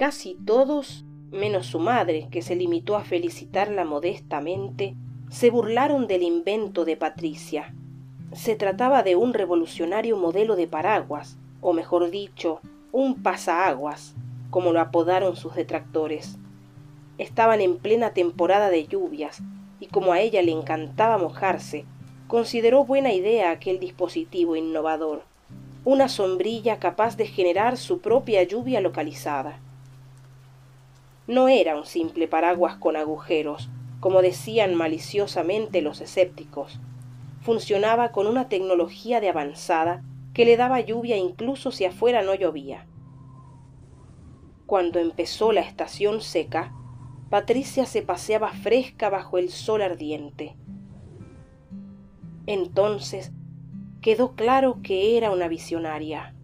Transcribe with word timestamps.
casi 0.00 0.34
todos, 0.46 1.04
menos 1.30 1.66
su 1.66 1.78
madre, 1.78 2.28
que 2.30 2.40
se 2.40 2.56
limitó 2.56 2.96
a 2.96 3.04
felicitarla 3.04 3.84
modestamente, 3.84 4.94
se 5.28 5.50
burlaron 5.50 6.06
del 6.06 6.22
invento 6.22 6.86
de 6.86 6.96
Patricia. 6.96 7.74
Se 8.32 8.56
trataba 8.56 9.02
de 9.02 9.14
un 9.16 9.34
revolucionario 9.34 10.16
modelo 10.16 10.56
de 10.56 10.66
paraguas, 10.66 11.36
o 11.60 11.74
mejor 11.74 12.10
dicho, 12.10 12.62
un 12.92 13.22
pasaaguas, 13.22 14.14
como 14.48 14.72
lo 14.72 14.80
apodaron 14.80 15.36
sus 15.36 15.54
detractores. 15.54 16.38
Estaban 17.18 17.60
en 17.60 17.76
plena 17.76 18.14
temporada 18.14 18.70
de 18.70 18.86
lluvias, 18.86 19.42
y 19.80 19.86
como 19.88 20.14
a 20.14 20.20
ella 20.20 20.40
le 20.40 20.52
encantaba 20.52 21.18
mojarse, 21.18 21.84
consideró 22.26 22.86
buena 22.86 23.12
idea 23.12 23.50
aquel 23.50 23.78
dispositivo 23.78 24.56
innovador, 24.56 25.24
una 25.84 26.08
sombrilla 26.08 26.78
capaz 26.78 27.18
de 27.18 27.26
generar 27.26 27.76
su 27.76 28.00
propia 28.00 28.42
lluvia 28.44 28.80
localizada. 28.80 29.60
No 31.30 31.46
era 31.46 31.76
un 31.76 31.86
simple 31.86 32.26
paraguas 32.26 32.74
con 32.74 32.96
agujeros, 32.96 33.70
como 34.00 34.20
decían 34.20 34.74
maliciosamente 34.74 35.80
los 35.80 36.00
escépticos. 36.00 36.80
Funcionaba 37.40 38.10
con 38.10 38.26
una 38.26 38.48
tecnología 38.48 39.20
de 39.20 39.28
avanzada 39.28 40.02
que 40.34 40.44
le 40.44 40.56
daba 40.56 40.80
lluvia 40.80 41.16
incluso 41.18 41.70
si 41.70 41.84
afuera 41.84 42.22
no 42.22 42.34
llovía. 42.34 42.88
Cuando 44.66 44.98
empezó 44.98 45.52
la 45.52 45.60
estación 45.60 46.20
seca, 46.20 46.74
Patricia 47.28 47.86
se 47.86 48.02
paseaba 48.02 48.52
fresca 48.52 49.08
bajo 49.08 49.38
el 49.38 49.50
sol 49.50 49.82
ardiente. 49.82 50.56
Entonces 52.46 53.30
quedó 54.00 54.34
claro 54.34 54.80
que 54.82 55.16
era 55.16 55.30
una 55.30 55.46
visionaria. 55.46 56.34